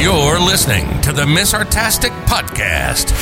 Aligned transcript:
You're 0.00 0.40
listening 0.40 0.98
to 1.02 1.12
the 1.12 1.26
Miss 1.26 1.52
Artastic 1.52 2.10
Podcast, 2.24 3.12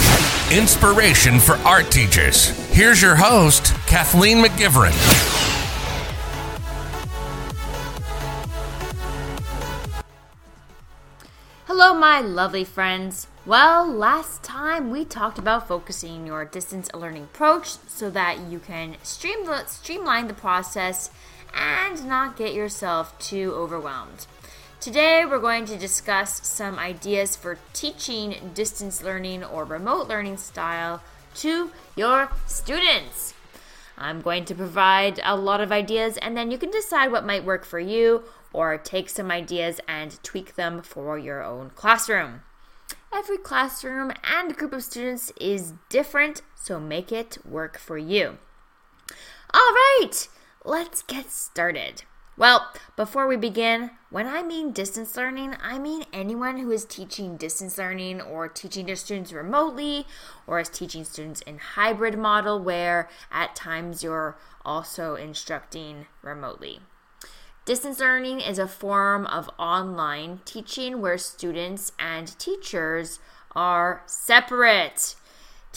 inspiration 0.57 1.41
for 1.41 1.55
art 1.67 1.91
teachers. 1.91 2.51
Here's 2.71 3.03
your 3.03 3.17
host, 3.17 3.75
Kathleen 3.89 4.45
McGivern. 4.45 4.93
Hello, 11.67 11.95
my 11.95 12.21
lovely 12.21 12.63
friends. 12.63 13.27
Well, 13.45 13.85
last 13.85 14.45
time 14.45 14.91
we 14.91 15.05
talked 15.05 15.41
about 15.41 15.67
focusing 15.67 16.29
your 16.29 16.45
distance 16.45 16.89
learning 16.95 17.25
approach 17.25 17.71
so 17.89 18.09
that 18.11 18.39
you 18.49 18.61
can 18.61 18.95
stream 19.03 19.47
the, 19.47 19.65
streamline 19.65 20.29
the 20.29 20.35
process 20.35 21.11
and 21.53 22.07
not 22.07 22.37
get 22.37 22.55
yourself 22.55 23.19
too 23.19 23.53
overwhelmed. 23.57 24.29
Today, 24.81 25.25
we're 25.25 25.41
going 25.41 25.65
to 25.65 25.77
discuss 25.77 26.47
some 26.47 26.79
ideas 26.79 27.35
for 27.35 27.59
teaching 27.73 28.53
distance 28.55 29.03
learning 29.03 29.43
or 29.43 29.65
remote 29.65 30.07
learning 30.07 30.37
style 30.37 31.03
to 31.35 31.73
your 31.97 32.31
students. 32.47 33.35
I'm 33.99 34.21
going 34.21 34.45
to 34.45 34.55
provide 34.55 35.21
a 35.25 35.37
lot 35.37 35.61
of 35.61 35.73
ideas, 35.73 36.17
and 36.19 36.37
then 36.37 36.53
you 36.53 36.59
can 36.59 36.71
decide 36.71 37.11
what 37.11 37.27
might 37.27 37.45
work 37.45 37.65
for 37.65 37.81
you 37.81 38.23
or 38.53 38.79
take 38.79 39.09
some 39.09 39.33
ideas 39.33 39.81
and 39.89 40.23
tweak 40.23 40.55
them 40.55 40.81
for 40.83 41.19
your 41.19 41.43
own 41.43 41.71
classroom. 41.71 42.43
Every 43.13 43.39
classroom 43.39 44.13
and 44.23 44.57
group 44.57 44.73
of 44.73 44.85
students 44.85 45.33
is 45.41 45.75
different, 45.89 46.43
so 46.55 46.79
make 46.79 47.11
it 47.11 47.39
work 47.45 47.79
for 47.79 47.99
you. 47.99 48.39
All 49.53 49.73
right, 49.73 50.29
let's 50.65 51.03
get 51.03 51.33
started. 51.33 52.05
Well, 52.39 52.71
before 52.95 53.27
we 53.27 53.37
begin, 53.37 53.91
when 54.11 54.29
I 54.29 54.45
mean 54.45 54.71
distance 54.71 55.17
learning, 55.17 55.57
I 55.61 55.77
mean 55.81 56.05
anyone 56.13 56.59
who 56.59 56.71
is 56.71 56.85
teaching 56.85 57.37
distance 57.37 57.77
learning 57.77 58.21
or 58.21 58.47
teaching 58.47 58.87
their 58.87 58.95
students 58.95 59.33
remotely 59.33 60.07
or 60.47 60.61
is 60.61 60.69
teaching 60.69 61.03
students 61.03 61.41
in 61.41 61.59
hybrid 61.59 62.17
model 62.17 62.63
where 62.63 63.09
at 63.33 63.57
times 63.57 64.05
you're 64.05 64.39
also 64.65 65.17
instructing 65.17 66.07
remotely. 66.23 66.79
Distance 67.65 67.99
learning 67.99 68.41
is 68.41 68.61
a 68.61 68.69
form 68.69 69.27
of 69.27 69.51
online 69.59 70.41
teaching 70.45 71.01
where 71.01 71.19
students 71.19 71.91
and 71.99 72.39
teachers 72.39 73.19
are 73.57 74.05
separate. 74.07 75.17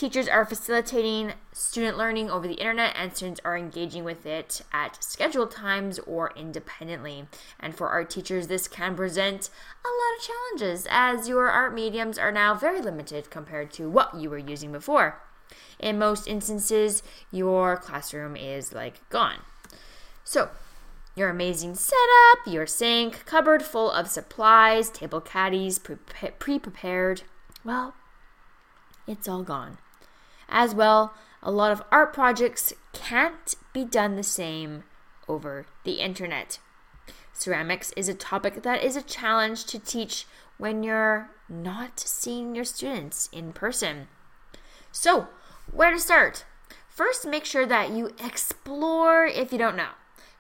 Teachers 0.02 0.28
are 0.28 0.46
facilitating 0.46 1.34
student 1.54 1.96
learning 1.96 2.32
over 2.32 2.48
the 2.48 2.56
internet, 2.56 2.96
and 2.98 3.16
students 3.16 3.40
are 3.46 3.56
engaging 3.56 4.04
with 4.04 4.26
it 4.26 4.64
at 4.74 4.98
scheduled 5.04 5.52
times 5.52 6.00
or 6.08 6.32
independently. 6.36 7.28
And 7.60 7.76
for 7.76 7.90
art 7.90 8.10
teachers, 8.10 8.48
this 8.48 8.68
can 8.68 8.96
present 8.96 9.52
a 9.86 9.94
lot 9.94 10.18
of 10.18 10.26
challenges 10.26 10.88
as 10.90 11.30
your 11.30 11.50
art 11.50 11.76
mediums 11.76 12.18
are 12.18 12.32
now 12.32 12.56
very 12.56 12.82
limited 12.82 13.30
compared 13.30 13.72
to 13.74 13.92
what 13.92 14.16
you 14.16 14.32
were 14.32 14.40
using 14.40 14.72
before. 14.72 15.22
In 15.78 16.00
most 16.00 16.28
instances, 16.28 17.04
your 17.30 17.78
classroom 17.78 18.36
is 18.36 18.74
like 18.74 19.08
gone. 19.10 19.42
So, 20.24 20.50
your 21.16 21.30
amazing 21.30 21.76
setup, 21.76 22.48
your 22.48 22.66
sink, 22.66 23.24
cupboard 23.28 23.62
full 23.62 23.92
of 23.92 24.08
supplies, 24.08 24.90
table 24.90 25.22
caddies 25.22 25.78
pre 25.78 26.58
prepared. 26.58 27.22
Well, 27.64 27.94
it's 29.06 29.28
all 29.28 29.44
gone. 29.44 29.78
As 30.52 30.76
well, 30.76 31.14
a 31.42 31.50
lot 31.50 31.72
of 31.72 31.82
art 31.92 32.14
projects 32.14 32.74
can't 32.92 33.56
be 33.74 33.86
done 33.86 34.18
the 34.18 34.24
same 34.24 34.84
over 35.28 35.66
the 35.86 35.94
internet. 35.94 36.60
Ceramics 37.34 37.94
is 37.96 38.10
a 38.10 38.14
topic 38.14 38.62
that 38.64 38.84
is 38.84 38.98
a 38.98 39.02
challenge 39.02 39.66
to 39.66 39.80
teach 39.80 40.28
when 40.58 40.84
you're 40.84 41.30
not 41.48 42.00
seeing 42.00 42.54
your 42.54 42.66
students 42.66 43.30
in 43.32 43.54
person. 43.54 44.08
So, 44.92 45.30
where 45.72 45.92
to 45.92 46.00
start? 46.00 46.44
First, 46.90 47.26
make 47.26 47.46
sure 47.46 47.66
that 47.66 47.92
you 47.92 48.12
explore 48.24 49.26
if 49.26 49.54
you 49.54 49.58
don't 49.58 49.78
know. 49.78 49.92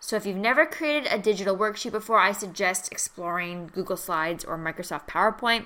So 0.01 0.17
if 0.17 0.25
you've 0.25 0.35
never 0.35 0.65
created 0.65 1.11
a 1.11 1.17
digital 1.17 1.55
worksheet 1.55 1.91
before, 1.91 2.19
I 2.19 2.33
suggest 2.33 2.91
exploring 2.91 3.69
Google 3.73 3.95
Slides 3.95 4.43
or 4.43 4.57
Microsoft 4.57 5.07
PowerPoint 5.07 5.65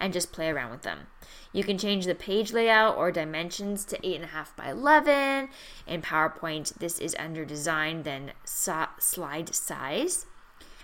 and 0.00 0.12
just 0.12 0.32
play 0.32 0.48
around 0.48 0.70
with 0.70 0.82
them. 0.82 1.06
You 1.52 1.62
can 1.62 1.78
change 1.78 2.06
the 2.06 2.14
page 2.14 2.52
layout 2.52 2.96
or 2.96 3.12
dimensions 3.12 3.84
to 3.86 3.98
8.5 3.98 4.56
by 4.56 4.70
11. 4.70 5.50
In 5.86 6.02
PowerPoint, 6.02 6.78
this 6.78 6.98
is 6.98 7.14
under 7.18 7.44
design, 7.44 8.02
then 8.02 8.32
so- 8.44 8.86
slide 8.98 9.54
size. 9.54 10.26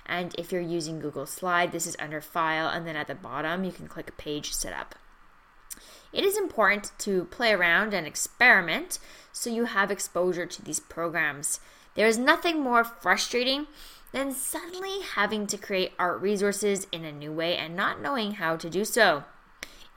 And 0.05 0.35
if 0.39 0.53
you're 0.53 0.61
using 0.61 1.01
Google 1.01 1.27
Slide, 1.27 1.73
this 1.73 1.87
is 1.87 1.97
under 1.99 2.21
file, 2.21 2.69
and 2.69 2.87
then 2.87 2.95
at 2.95 3.09
the 3.09 3.15
bottom, 3.15 3.65
you 3.65 3.73
can 3.73 3.89
click 3.89 4.17
page 4.17 4.53
setup. 4.53 4.95
It 6.13 6.25
is 6.25 6.37
important 6.37 6.93
to 6.99 7.25
play 7.25 7.53
around 7.53 7.93
and 7.93 8.07
experiment 8.07 8.99
so 9.33 9.51
you 9.51 9.65
have 9.65 9.91
exposure 9.91 10.47
to 10.47 10.63
these 10.63 10.81
programs. 10.81 11.61
There 11.95 12.07
is 12.07 12.19
nothing 12.19 12.61
more 12.61 12.85
frustrating 12.85 13.67
than 14.17 14.33
suddenly 14.33 15.03
having 15.15 15.47
to 15.47 15.59
create 15.59 15.93
art 15.99 16.19
resources 16.23 16.87
in 16.91 17.05
a 17.05 17.13
new 17.13 17.31
way 17.31 17.55
and 17.55 17.77
not 17.77 18.01
knowing 18.01 18.33
how 18.33 18.57
to 18.57 18.71
do 18.71 18.83
so. 18.83 19.23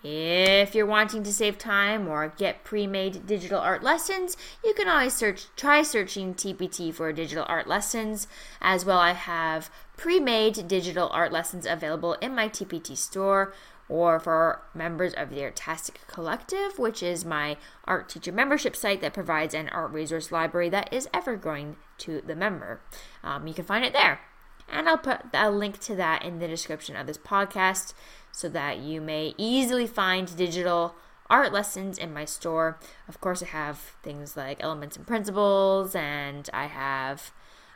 If 0.03 0.75
you're 0.75 0.85
wanting 0.85 1.24
to 1.24 1.31
save 1.31 1.57
time 1.57 2.06
or 2.06 2.34
get 2.38 2.66
pre-made 2.66 3.25
digital 3.25 3.62
art 3.62 3.81
lessons, 3.81 4.35
you 4.62 4.74
can 4.74 4.90
always 4.90 5.13
search 5.13 5.46
try 5.56 5.84
searching 5.84 6.34
TPT 6.34 6.94
for 6.94 7.13
digital 7.13 7.46
art 7.47 7.66
lessons. 7.66 8.28
As 8.59 8.84
well, 8.84 9.00
I 9.00 9.13
have 9.13 9.72
pre-made 9.96 10.68
digital 10.68 11.08
art 11.13 11.31
lessons 11.31 11.66
available 11.66 12.16
in 12.16 12.35
my 12.35 12.50
TPT 12.50 12.97
store 12.97 13.53
or 13.88 14.19
for 14.19 14.63
members 14.74 15.13
of 15.13 15.29
the 15.29 15.44
Artastic 15.44 16.06
Collective, 16.08 16.78
which 16.78 17.02
is 17.02 17.24
my 17.24 17.56
art 17.85 18.09
teacher 18.09 18.34
membership 18.34 18.75
site 18.75 19.00
that 19.00 19.13
provides 19.13 19.53
an 19.53 19.69
art 19.69 19.91
resource 19.91 20.29
library 20.29 20.68
that 20.68 20.91
is 20.91 21.08
ever 21.13 21.38
growing 21.38 21.78
to 21.99 22.21
the 22.21 22.35
member. 22.35 22.81
Um, 23.23 23.47
you 23.47 23.53
can 23.53 23.65
find 23.65 23.85
it 23.85 23.93
there. 23.93 24.19
And 24.71 24.87
I'll 24.87 24.97
put 24.97 25.21
a 25.33 25.49
link 25.49 25.79
to 25.81 25.95
that 25.95 26.23
in 26.23 26.39
the 26.39 26.47
description 26.47 26.95
of 26.95 27.07
this 27.07 27.17
podcast 27.17 27.93
so 28.31 28.49
that 28.49 28.77
you 28.79 29.01
may 29.01 29.33
easily 29.37 29.87
find 29.87 30.35
digital 30.35 30.95
art 31.29 31.53
lessons 31.53 31.97
in 31.97 32.13
my 32.13 32.25
store. 32.25 32.79
Of 33.07 33.21
course, 33.21 33.43
I 33.43 33.47
have 33.47 33.77
things 34.03 34.35
like 34.35 34.63
Elements 34.63 34.97
and 34.97 35.07
Principles, 35.07 35.95
and 35.95 36.49
I 36.53 36.65
have 36.65 37.31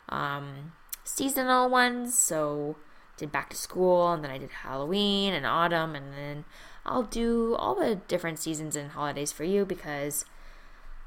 um, 0.10 0.74
seasonal 1.04 1.70
ones. 1.70 2.18
So, 2.18 2.78
did 3.18 3.32
back 3.32 3.50
to 3.52 3.56
school, 3.56 4.12
and 4.12 4.24
then 4.24 4.32
I 4.32 4.38
did 4.38 4.50
Halloween 4.50 5.34
and 5.34 5.46
autumn, 5.46 5.96
and 5.96 6.14
then 6.14 6.46
I'll 6.86 7.04
do 7.04 7.56
all 7.56 7.76
the 7.76 7.96
different 7.96 8.40
seasons 8.40 8.76
and 8.76 8.92
holidays 8.92 9.32
for 9.32 9.44
you 9.44 9.66
because 9.66 10.26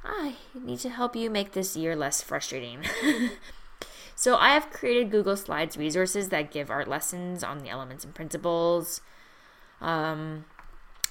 I 0.07 0.35
need 0.55 0.79
to 0.81 0.89
help 0.89 1.17
you 1.17 1.31
make 1.31 1.53
this 1.53 1.77
year 1.77 1.97
less 1.97 2.23
frustrating. 2.23 2.81
so, 4.15 4.37
I 4.37 4.51
have 4.51 4.71
created 4.71 5.11
Google 5.11 5.37
Slides 5.37 5.77
resources 5.77 6.29
that 6.29 6.53
give 6.53 6.71
art 6.71 6.89
lessons 6.89 7.43
on 7.43 7.59
the 7.59 7.69
elements 7.69 8.05
and 8.05 8.15
principles. 8.15 9.01
Um, 9.81 10.45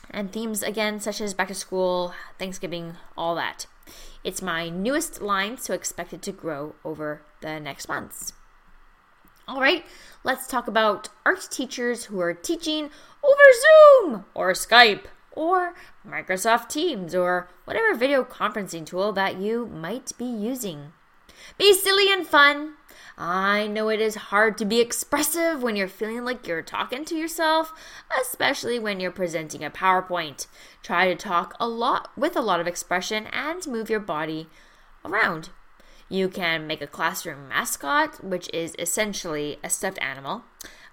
and 0.10 0.32
themes 0.32 0.64
again, 0.64 1.00
such 1.00 1.20
as 1.22 1.34
back 1.34 1.50
to 1.50 1.54
school, 1.54 2.14
Thanksgiving, 2.40 2.96
all 3.18 3.36
that. 3.36 3.66
It's 4.24 4.42
my 4.42 4.70
newest 4.70 5.22
line, 5.22 5.58
so 5.58 5.74
expect 5.74 6.14
it 6.14 6.22
to 6.24 6.32
grow 6.32 6.76
over 6.84 7.22
the 7.42 7.60
next 7.60 7.88
months. 7.88 8.34
All 9.48 9.62
right, 9.62 9.86
let's 10.24 10.48
talk 10.48 10.68
about 10.68 11.10
art 11.26 11.48
teachers 11.52 12.06
who 12.06 12.20
are 12.20 12.34
teaching 12.34 12.90
over 13.24 13.44
Zoom 14.02 14.26
or 14.34 14.54
Skype 14.54 15.06
or 15.36 15.76
Microsoft 16.08 16.70
Teams 16.70 17.14
or 17.14 17.50
whatever 17.66 17.94
video 17.94 18.24
conferencing 18.24 18.86
tool 18.86 19.12
that 19.14 19.38
you 19.38 19.66
might 19.66 20.12
be 20.18 20.26
using. 20.26 20.94
Be 21.58 21.74
silly 21.74 22.12
and 22.12 22.26
fun. 22.26 22.74
I 23.18 23.68
know 23.68 23.90
it 23.90 24.02
is 24.02 24.16
hard 24.16 24.58
to 24.58 24.66
be 24.66 24.82
expressive 24.82 25.64
when 25.64 25.76
you're 25.76 25.88
feeling 25.88 26.26
like 26.26 26.48
you're 26.48 26.62
talking 26.62 27.06
to 27.06 27.16
yourself, 27.16 27.74
especially 28.20 28.78
when 28.78 29.00
you're 29.00 29.12
presenting 29.12 29.64
a 29.64 29.70
PowerPoint. 29.70 30.48
Try 30.84 31.08
to 31.08 31.16
talk 31.16 31.56
a 31.60 31.68
lot 31.68 32.10
with 32.18 32.36
a 32.36 32.42
lot 32.42 32.60
of 32.60 32.68
expression 32.68 33.28
and 33.28 33.66
move 33.68 33.90
your 33.90 34.02
body 34.02 34.50
around. 35.06 35.50
You 36.10 36.30
can 36.30 36.68
make 36.68 36.82
a 36.82 36.88
classroom 36.88 37.48
mascot, 37.48 38.24
which 38.24 38.50
is 38.54 38.76
essentially 38.78 39.58
a 39.64 39.70
stuffed 39.70 40.00
animal. 40.02 40.44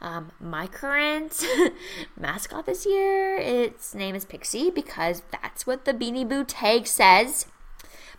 Um, 0.02 0.32
my 0.40 0.66
current 0.66 1.46
mascot 2.18 2.66
this 2.66 2.84
year, 2.84 3.38
its 3.38 3.94
name 3.94 4.16
is 4.16 4.24
Pixie 4.24 4.68
because 4.68 5.22
that's 5.30 5.64
what 5.64 5.84
the 5.84 5.94
Beanie 5.94 6.28
Boo 6.28 6.44
tag 6.44 6.88
says. 6.88 7.46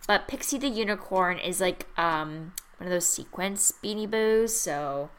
But 0.08 0.26
Pixie 0.26 0.56
the 0.56 0.68
unicorn 0.68 1.38
is 1.38 1.60
like 1.60 1.86
um, 1.98 2.54
one 2.78 2.86
of 2.86 2.90
those 2.90 3.06
sequence 3.06 3.70
Beanie 3.82 4.10
Boos, 4.10 4.56
so 4.56 5.10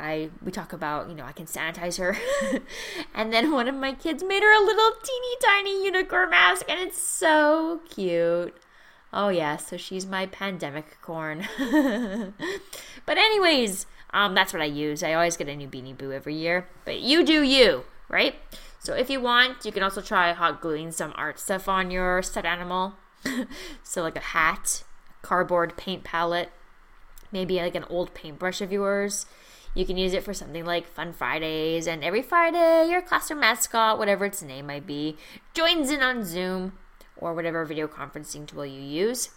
I 0.00 0.30
we 0.42 0.50
talk 0.50 0.72
about 0.72 1.08
you 1.08 1.14
know 1.14 1.24
I 1.24 1.30
can 1.30 1.46
sanitize 1.46 1.98
her, 1.98 2.16
and 3.14 3.32
then 3.32 3.52
one 3.52 3.68
of 3.68 3.74
my 3.76 3.92
kids 3.92 4.24
made 4.24 4.42
her 4.42 4.60
a 4.60 4.64
little 4.64 4.90
teeny 4.90 5.36
tiny 5.40 5.84
unicorn 5.84 6.30
mask, 6.30 6.68
and 6.68 6.80
it's 6.80 7.00
so 7.00 7.80
cute. 7.88 8.56
Oh 9.12 9.28
yeah, 9.28 9.56
so 9.56 9.76
she's 9.76 10.04
my 10.04 10.26
pandemic 10.26 11.00
corn. 11.00 11.46
but 13.06 13.18
anyways, 13.18 13.86
um, 14.16 14.34
that's 14.34 14.54
what 14.54 14.62
I 14.62 14.66
use. 14.66 15.02
I 15.02 15.12
always 15.12 15.36
get 15.36 15.46
a 15.46 15.54
new 15.54 15.68
Beanie 15.68 15.96
Boo 15.96 16.10
every 16.10 16.34
year. 16.34 16.66
But 16.86 17.00
you 17.00 17.22
do 17.22 17.42
you. 17.42 17.84
right? 18.08 18.34
So 18.78 18.94
if 18.94 19.10
you 19.10 19.20
want, 19.20 19.66
you 19.66 19.72
can 19.72 19.82
also 19.82 20.00
try 20.00 20.32
hot 20.32 20.62
gluing 20.62 20.90
some 20.90 21.12
art 21.16 21.38
stuff 21.38 21.68
on 21.68 21.90
your 21.90 22.22
stuffed 22.22 22.46
animal. 22.46 22.94
so 23.82 24.02
like 24.02 24.16
a 24.16 24.20
hat, 24.20 24.84
cardboard 25.20 25.76
paint 25.76 26.02
palette, 26.02 26.50
maybe 27.30 27.56
like 27.56 27.74
an 27.74 27.84
old 27.90 28.14
paintbrush 28.14 28.62
of 28.62 28.72
yours. 28.72 29.26
You 29.74 29.84
can 29.84 29.98
use 29.98 30.14
it 30.14 30.22
for 30.22 30.32
something 30.32 30.64
like 30.64 30.88
Fun 30.88 31.12
Fridays, 31.12 31.86
and 31.86 32.02
every 32.02 32.22
Friday, 32.22 32.88
your 32.88 33.02
classroom 33.02 33.40
mascot, 33.40 33.98
whatever 33.98 34.24
its 34.24 34.42
name 34.42 34.68
might 34.68 34.86
be, 34.86 35.18
joins 35.52 35.90
in 35.90 36.00
on 36.00 36.24
Zoom 36.24 36.72
or 37.18 37.34
whatever 37.34 37.66
video 37.66 37.86
conferencing 37.86 38.46
tool 38.46 38.64
you 38.64 38.80
use. 38.80 39.28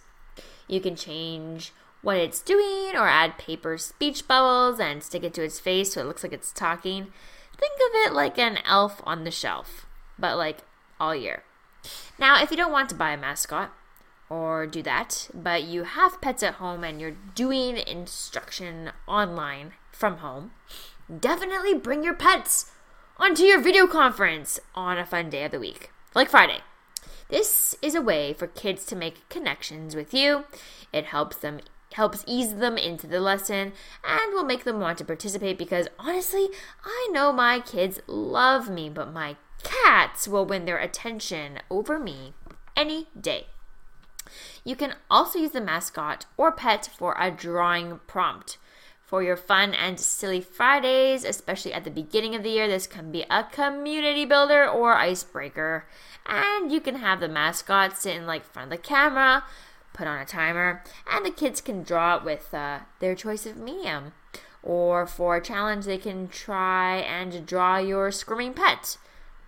You 0.68 0.80
can 0.80 0.96
change 0.96 1.72
what 2.02 2.16
it's 2.16 2.40
doing 2.40 2.92
or 2.94 3.08
add 3.08 3.38
paper 3.38 3.76
speech 3.76 4.26
bubbles 4.26 4.80
and 4.80 5.02
stick 5.02 5.22
it 5.22 5.34
to 5.34 5.44
its 5.44 5.60
face 5.60 5.92
so 5.92 6.00
it 6.00 6.06
looks 6.06 6.22
like 6.22 6.32
it's 6.32 6.52
talking. 6.52 7.08
Think 7.56 7.74
of 7.74 7.94
it 8.06 8.12
like 8.14 8.38
an 8.38 8.58
elf 8.64 9.02
on 9.04 9.24
the 9.24 9.30
shelf, 9.30 9.86
but 10.18 10.36
like 10.36 10.58
all 10.98 11.14
year. 11.14 11.42
Now, 12.18 12.42
if 12.42 12.50
you 12.50 12.56
don't 12.56 12.72
want 12.72 12.88
to 12.90 12.94
buy 12.94 13.12
a 13.12 13.16
mascot 13.16 13.72
or 14.28 14.66
do 14.66 14.82
that, 14.82 15.28
but 15.34 15.64
you 15.64 15.84
have 15.84 16.20
pets 16.20 16.42
at 16.42 16.54
home 16.54 16.84
and 16.84 17.00
you're 17.00 17.16
doing 17.34 17.76
instruction 17.76 18.92
online 19.06 19.72
from 19.92 20.18
home, 20.18 20.52
definitely 21.18 21.74
bring 21.74 22.04
your 22.04 22.14
pets 22.14 22.72
onto 23.18 23.42
your 23.42 23.60
video 23.60 23.86
conference 23.86 24.58
on 24.74 24.96
a 24.96 25.04
fun 25.04 25.28
day 25.28 25.44
of 25.44 25.50
the 25.50 25.60
week, 25.60 25.90
like 26.14 26.30
Friday. 26.30 26.60
This 27.28 27.76
is 27.82 27.94
a 27.94 28.02
way 28.02 28.32
for 28.32 28.46
kids 28.46 28.84
to 28.86 28.96
make 28.96 29.28
connections 29.28 29.94
with 29.94 30.14
you. 30.14 30.44
It 30.92 31.06
helps 31.06 31.36
them 31.36 31.60
helps 32.00 32.24
ease 32.26 32.54
them 32.54 32.78
into 32.78 33.06
the 33.06 33.20
lesson 33.20 33.74
and 34.02 34.32
will 34.32 34.42
make 34.42 34.64
them 34.64 34.80
want 34.80 34.96
to 34.96 35.04
participate 35.04 35.58
because 35.58 35.86
honestly, 35.98 36.48
I 36.82 37.10
know 37.12 37.30
my 37.30 37.60
kids 37.60 38.00
love 38.06 38.70
me, 38.70 38.88
but 38.88 39.12
my 39.12 39.36
cats 39.62 40.26
will 40.26 40.46
win 40.46 40.64
their 40.64 40.78
attention 40.78 41.58
over 41.68 41.98
me 41.98 42.32
any 42.74 43.08
day. 43.20 43.48
You 44.64 44.76
can 44.76 44.94
also 45.10 45.40
use 45.40 45.50
the 45.50 45.60
mascot 45.60 46.24
or 46.38 46.50
pet 46.50 46.88
for 46.96 47.14
a 47.20 47.30
drawing 47.30 48.00
prompt. 48.06 48.56
For 49.04 49.22
your 49.22 49.36
fun 49.36 49.74
and 49.74 50.00
silly 50.00 50.40
Fridays, 50.40 51.24
especially 51.24 51.74
at 51.74 51.84
the 51.84 51.90
beginning 51.90 52.34
of 52.34 52.42
the 52.42 52.50
year, 52.50 52.66
this 52.66 52.86
can 52.86 53.12
be 53.12 53.26
a 53.28 53.44
community 53.44 54.24
builder 54.24 54.66
or 54.66 54.94
icebreaker. 54.94 55.86
And 56.24 56.72
you 56.72 56.80
can 56.80 56.94
have 56.94 57.20
the 57.20 57.28
mascot 57.28 57.98
sit 57.98 58.16
in 58.16 58.26
like 58.26 58.46
front 58.46 58.72
of 58.72 58.78
the 58.78 58.82
camera, 58.82 59.44
put 60.00 60.08
on 60.08 60.18
a 60.18 60.24
timer, 60.24 60.82
and 61.12 61.26
the 61.26 61.30
kids 61.30 61.60
can 61.60 61.82
draw 61.82 62.16
it 62.16 62.24
with 62.24 62.54
uh, 62.54 62.78
their 63.00 63.14
choice 63.14 63.44
of 63.44 63.58
medium. 63.58 64.12
Or 64.62 65.06
for 65.06 65.36
a 65.36 65.42
challenge, 65.42 65.84
they 65.84 65.98
can 65.98 66.28
try 66.28 66.96
and 66.96 67.44
draw 67.44 67.76
your 67.76 68.10
screaming 68.10 68.54
pet. 68.54 68.96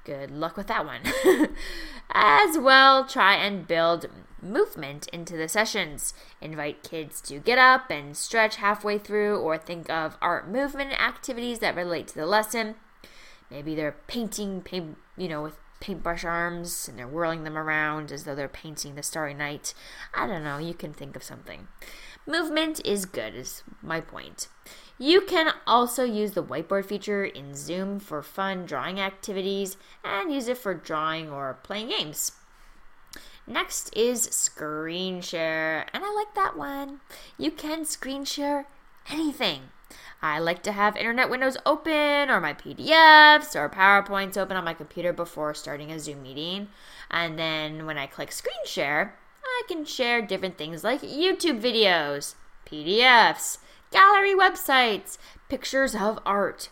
Good 0.04 0.30
luck 0.30 0.58
with 0.58 0.66
that 0.66 0.84
one. 0.84 1.00
As 2.10 2.58
well, 2.58 3.06
try 3.06 3.34
and 3.34 3.66
build 3.66 4.04
movement 4.42 5.08
into 5.08 5.38
the 5.38 5.48
sessions. 5.48 6.12
Invite 6.42 6.82
kids 6.82 7.22
to 7.22 7.38
get 7.38 7.56
up 7.56 7.90
and 7.90 8.14
stretch 8.14 8.56
halfway 8.56 8.98
through, 8.98 9.38
or 9.38 9.56
think 9.56 9.88
of 9.88 10.18
art 10.20 10.50
movement 10.50 10.92
activities 10.92 11.60
that 11.60 11.74
relate 11.74 12.08
to 12.08 12.14
the 12.14 12.26
lesson. 12.26 12.74
Maybe 13.50 13.74
they're 13.74 13.96
painting, 14.06 14.60
paint, 14.60 14.98
you 15.16 15.28
know, 15.28 15.42
with 15.42 15.56
paintbrush 15.82 16.24
arms 16.24 16.88
and 16.88 16.96
they're 16.96 17.08
whirling 17.08 17.42
them 17.42 17.58
around 17.58 18.12
as 18.12 18.22
though 18.22 18.36
they're 18.36 18.48
painting 18.48 18.94
the 18.94 19.02
starry 19.02 19.34
night. 19.34 19.74
I 20.14 20.28
don't 20.28 20.44
know, 20.44 20.58
you 20.58 20.74
can 20.74 20.92
think 20.92 21.16
of 21.16 21.24
something. 21.24 21.66
Movement 22.24 22.80
is 22.86 23.04
good, 23.04 23.34
is 23.34 23.64
my 23.82 24.00
point. 24.00 24.46
You 24.96 25.20
can 25.22 25.52
also 25.66 26.04
use 26.04 26.32
the 26.32 26.44
whiteboard 26.44 26.84
feature 26.84 27.24
in 27.24 27.56
Zoom 27.56 27.98
for 27.98 28.22
fun 28.22 28.64
drawing 28.64 29.00
activities 29.00 29.76
and 30.04 30.32
use 30.32 30.46
it 30.46 30.58
for 30.58 30.72
drawing 30.72 31.28
or 31.28 31.58
playing 31.64 31.88
games. 31.88 32.30
Next 33.44 33.94
is 33.96 34.22
screen 34.22 35.20
share, 35.20 35.86
and 35.92 36.04
I 36.04 36.14
like 36.14 36.32
that 36.36 36.56
one. 36.56 37.00
You 37.36 37.50
can 37.50 37.84
screen 37.84 38.24
share 38.24 38.68
anything. 39.10 39.62
I 40.22 40.38
like 40.38 40.62
to 40.62 40.72
have 40.72 40.96
internet 40.96 41.28
windows 41.28 41.56
open 41.66 42.30
or 42.30 42.40
my 42.40 42.54
PDFs 42.54 43.56
or 43.56 43.68
PowerPoints 43.68 44.36
open 44.36 44.56
on 44.56 44.64
my 44.64 44.72
computer 44.72 45.12
before 45.12 45.52
starting 45.52 45.90
a 45.90 45.98
Zoom 45.98 46.22
meeting. 46.22 46.68
And 47.10 47.36
then 47.36 47.86
when 47.86 47.98
I 47.98 48.06
click 48.06 48.30
screen 48.30 48.64
share, 48.64 49.18
I 49.44 49.62
can 49.66 49.84
share 49.84 50.22
different 50.22 50.56
things 50.56 50.84
like 50.84 51.00
YouTube 51.00 51.60
videos, 51.60 52.36
PDFs, 52.64 53.58
gallery 53.90 54.34
websites, 54.34 55.18
pictures 55.48 55.96
of 55.96 56.20
art. 56.24 56.70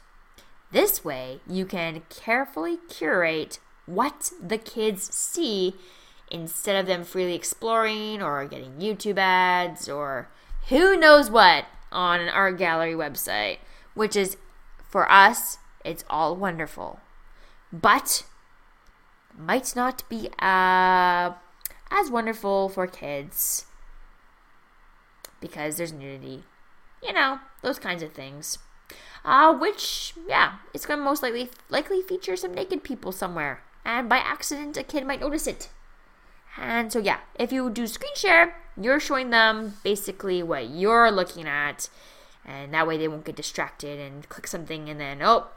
This 0.70 1.04
way, 1.04 1.40
you 1.48 1.66
can 1.66 2.02
carefully 2.08 2.78
curate 2.88 3.58
what 3.86 4.30
the 4.40 4.58
kids 4.58 5.12
see 5.12 5.74
instead 6.30 6.76
of 6.76 6.86
them 6.86 7.02
freely 7.02 7.34
exploring 7.34 8.22
or 8.22 8.46
getting 8.46 8.78
YouTube 8.78 9.18
ads 9.18 9.88
or 9.88 10.28
who 10.68 10.96
knows 10.96 11.28
what 11.28 11.64
on 11.92 12.28
art 12.28 12.58
gallery 12.58 12.94
website, 12.94 13.58
which 13.94 14.16
is 14.16 14.36
for 14.88 15.10
us, 15.10 15.58
it's 15.84 16.04
all 16.10 16.36
wonderful. 16.36 17.00
But 17.72 18.24
might 19.36 19.74
not 19.76 20.08
be 20.08 20.28
uh, 20.40 21.32
as 21.90 22.10
wonderful 22.10 22.68
for 22.68 22.86
kids 22.86 23.66
because 25.40 25.76
there's 25.76 25.92
nudity. 25.92 26.44
You 27.02 27.12
know, 27.12 27.38
those 27.62 27.78
kinds 27.78 28.02
of 28.02 28.12
things. 28.12 28.58
Uh, 29.24 29.54
which, 29.54 30.14
yeah, 30.26 30.56
it's 30.74 30.86
going 30.86 30.98
to 30.98 31.04
most 31.04 31.22
likely 31.22 31.50
likely 31.68 32.02
feature 32.02 32.36
some 32.36 32.54
naked 32.54 32.82
people 32.82 33.12
somewhere. 33.12 33.62
And 33.84 34.08
by 34.08 34.18
accident, 34.18 34.76
a 34.76 34.82
kid 34.82 35.06
might 35.06 35.20
notice 35.20 35.46
it. 35.46 35.68
And 36.58 36.92
so, 36.92 36.98
yeah, 36.98 37.20
if 37.38 37.52
you 37.52 37.70
do 37.70 37.86
screen 37.86 38.14
share, 38.14 38.56
you're 38.80 39.00
showing 39.00 39.30
them 39.30 39.74
basically 39.82 40.42
what 40.42 40.70
you're 40.70 41.10
looking 41.10 41.46
at, 41.46 41.88
and 42.44 42.74
that 42.74 42.86
way 42.86 42.98
they 42.98 43.08
won't 43.08 43.24
get 43.24 43.36
distracted 43.36 43.98
and 43.98 44.28
click 44.28 44.46
something 44.46 44.88
and 44.88 45.00
then, 45.00 45.22
oh, 45.22 45.48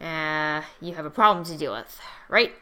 uh, 0.00 0.62
you 0.80 0.94
have 0.94 1.04
a 1.04 1.10
problem 1.10 1.44
to 1.44 1.56
deal 1.56 1.72
with, 1.72 2.00
right? 2.28 2.52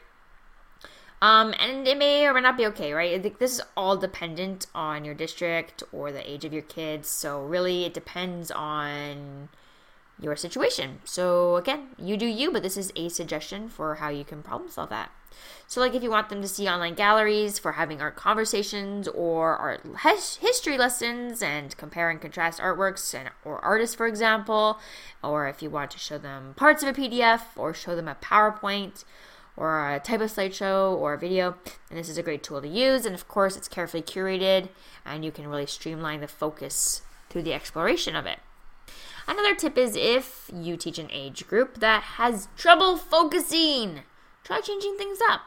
Um, 1.23 1.55
and 1.59 1.87
it 1.87 1.99
may 1.99 2.27
or 2.27 2.33
may 2.33 2.41
not 2.41 2.57
be 2.57 2.67
okay, 2.67 2.93
right? 2.93 3.15
I 3.15 3.23
think 3.23 3.39
this 3.39 3.55
is 3.55 3.63
all 3.77 3.97
dependent 3.97 4.67
on 4.75 5.05
your 5.05 5.15
district 5.15 5.83
or 5.93 6.13
the 6.13 6.31
age 6.31 6.45
of 6.45 6.53
your 6.53 6.63
kids. 6.63 7.09
So 7.09 7.43
really, 7.45 7.85
it 7.85 7.93
depends 7.93 8.51
on 8.51 9.51
your 10.19 10.35
situation. 10.35 11.01
So 11.05 11.57
again, 11.57 11.89
you 11.99 12.17
do 12.17 12.27
you, 12.27 12.51
but 12.51 12.63
this 12.63 12.79
is 12.79 12.91
a 12.97 13.11
suggestion 13.11 13.69
for 13.69 13.97
how 13.97 14.09
you 14.09 14.25
can 14.25 14.43
problem 14.43 14.71
solve 14.71 14.89
that. 14.91 15.11
So, 15.67 15.81
like 15.81 15.95
if 15.95 16.03
you 16.03 16.11
want 16.11 16.29
them 16.29 16.43
to 16.43 16.49
see 16.49 16.69
online 16.69 16.95
galleries 16.95 17.59
for 17.59 17.73
having 17.73 18.01
art 18.01 18.17
conversations 18.17 19.07
or 19.07 19.57
art 19.57 19.87
history 20.41 20.77
lessons 20.77 21.43
and 21.43 21.77
compare 21.77 22.11
and 22.11 22.21
contrast 22.21 22.61
artworks 22.61 23.15
and 23.15 23.31
or 23.45 23.65
artists, 23.65 23.95
for 23.95 24.07
example, 24.07 24.81
or 25.23 25.47
if 25.47 25.63
you 25.63 25.71
want 25.71 25.93
to 25.93 25.99
show 25.99 26.19
them 26.19 26.55
parts 26.57 26.83
of 26.83 26.89
a 26.89 27.01
PDF 27.01 27.43
or 27.57 27.73
show 27.73 27.95
them 27.95 28.09
a 28.09 28.17
PowerPoint 28.17 29.05
or 29.57 29.95
a 29.95 30.01
type 30.01 30.21
of 30.21 30.31
slideshow 30.31 30.97
or 30.97 31.15
a 31.15 31.19
video, 31.19 31.57
then 31.89 31.99
this 31.99 32.09
is 32.09 32.19
a 32.19 32.23
great 32.23 32.43
tool 32.43 32.61
to 32.61 32.69
use. 32.69 33.07
And 33.07 33.15
of 33.15 33.29
course, 33.29 33.57
it's 33.57 33.69
carefully 33.69 34.03
curated 34.03 34.71
and 35.05 35.25
you 35.25 35.31
can 35.31 35.47
really 35.47 35.67
streamline 35.67 36.21
the 36.21 36.29
focus 36.29 37.03
through 37.29 37.43
the 37.43 37.55
exploration 37.55 38.17
of 38.17 38.27
it. 38.27 38.39
Another 39.29 39.55
tip 39.55 39.79
is 39.79 39.95
if 39.95 40.51
you 40.53 40.77
teach 40.77 40.99
an 40.99 41.11
age 41.13 41.47
group 41.47 41.79
that 41.79 42.03
has 42.03 42.49
trouble 42.57 42.97
focusing, 42.97 44.01
try 44.45 44.61
changing 44.61 44.97
things 44.97 45.19
up. 45.29 45.43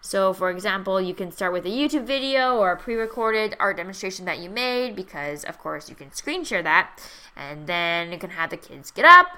So, 0.00 0.32
for 0.32 0.50
example, 0.50 1.00
you 1.00 1.14
can 1.14 1.32
start 1.32 1.52
with 1.52 1.64
a 1.64 1.70
YouTube 1.70 2.04
video 2.04 2.56
or 2.56 2.72
a 2.72 2.76
pre 2.76 2.94
recorded 2.94 3.56
art 3.58 3.76
demonstration 3.76 4.24
that 4.26 4.38
you 4.38 4.50
made 4.50 4.94
because, 4.94 5.44
of 5.44 5.58
course, 5.58 5.88
you 5.88 5.94
can 5.94 6.12
screen 6.12 6.44
share 6.44 6.62
that. 6.62 7.00
And 7.36 7.66
then 7.66 8.12
you 8.12 8.18
can 8.18 8.30
have 8.30 8.50
the 8.50 8.56
kids 8.56 8.90
get 8.90 9.04
up. 9.04 9.28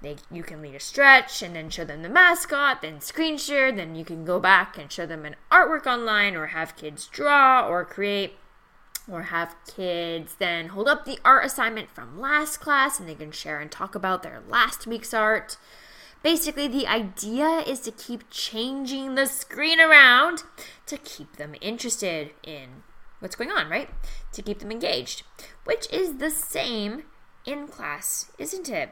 They, 0.00 0.16
you 0.30 0.42
can 0.42 0.60
lead 0.60 0.74
a 0.74 0.80
stretch 0.80 1.42
and 1.42 1.54
then 1.54 1.70
show 1.70 1.84
them 1.84 2.02
the 2.02 2.08
mascot, 2.08 2.82
then 2.82 3.00
screen 3.00 3.38
share. 3.38 3.72
Then 3.72 3.94
you 3.94 4.04
can 4.04 4.24
go 4.24 4.38
back 4.38 4.76
and 4.76 4.90
show 4.90 5.06
them 5.06 5.24
an 5.24 5.36
artwork 5.50 5.86
online 5.86 6.36
or 6.36 6.48
have 6.48 6.76
kids 6.76 7.06
draw 7.06 7.66
or 7.66 7.84
create 7.84 8.34
or 9.10 9.22
have 9.22 9.56
kids 9.66 10.36
then 10.38 10.68
hold 10.68 10.88
up 10.88 11.04
the 11.04 11.18
art 11.24 11.44
assignment 11.44 11.90
from 11.90 12.20
last 12.20 12.58
class 12.58 13.00
and 13.00 13.08
they 13.08 13.14
can 13.14 13.32
share 13.32 13.58
and 13.58 13.70
talk 13.70 13.94
about 13.94 14.22
their 14.22 14.40
last 14.48 14.86
week's 14.86 15.12
art. 15.12 15.56
Basically, 16.22 16.68
the 16.68 16.86
idea 16.86 17.64
is 17.66 17.80
to 17.80 17.90
keep 17.90 18.30
changing 18.30 19.16
the 19.16 19.26
screen 19.26 19.80
around 19.80 20.44
to 20.86 20.96
keep 20.96 21.36
them 21.36 21.54
interested 21.60 22.30
in 22.44 22.84
what's 23.18 23.34
going 23.34 23.50
on, 23.50 23.68
right? 23.68 23.88
To 24.32 24.42
keep 24.42 24.60
them 24.60 24.70
engaged, 24.70 25.24
which 25.64 25.90
is 25.92 26.18
the 26.18 26.30
same 26.30 27.04
in 27.44 27.66
class, 27.66 28.30
isn't 28.38 28.68
it? 28.68 28.90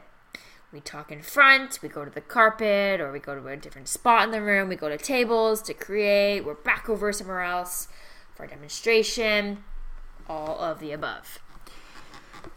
We 0.73 0.79
talk 0.79 1.11
in 1.11 1.21
front, 1.21 1.79
we 1.81 1.89
go 1.89 2.05
to 2.05 2.11
the 2.11 2.21
carpet, 2.21 3.01
or 3.01 3.11
we 3.11 3.19
go 3.19 3.39
to 3.39 3.47
a 3.47 3.57
different 3.57 3.89
spot 3.89 4.23
in 4.23 4.31
the 4.31 4.41
room, 4.41 4.69
we 4.69 4.77
go 4.77 4.87
to 4.87 4.97
tables 4.97 5.61
to 5.63 5.73
create, 5.73 6.45
we're 6.45 6.53
back 6.53 6.89
over 6.89 7.11
somewhere 7.11 7.41
else 7.41 7.89
for 8.33 8.45
a 8.45 8.47
demonstration, 8.47 9.63
all 10.27 10.59
of 10.59 10.79
the 10.79 10.93
above. 10.93 11.39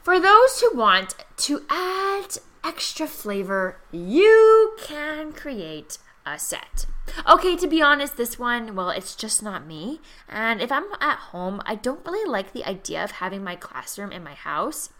For 0.03 0.21
those 0.21 0.61
who 0.61 0.77
want 0.77 1.15
to 1.39 1.63
add 1.69 2.39
extra 2.65 3.07
flavor, 3.07 3.81
you 3.93 4.77
can 4.83 5.33
create 5.33 5.99
a 6.27 6.39
set. 6.39 6.87
Okay, 7.29 7.57
to 7.57 7.67
be 7.67 7.83
honest, 7.83 8.17
this 8.17 8.39
one, 8.39 8.75
well, 8.75 8.91
it's 8.91 9.15
just 9.15 9.43
not 9.43 9.67
me. 9.67 10.01
And 10.29 10.61
if 10.61 10.73
I'm 10.73 10.87
at 11.01 11.19
home, 11.19 11.61
I 11.67 11.75
don't 11.75 12.05
really 12.05 12.29
like 12.29 12.53
the 12.53 12.65
idea 12.65 13.05
of 13.05 13.13
having 13.13 13.45
my 13.45 13.57
classroom 13.57 14.13
in 14.13 14.25
my 14.25 14.35
house. 14.35 14.91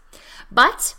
But 0.51 0.95